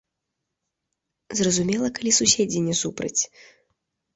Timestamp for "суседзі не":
2.21-2.75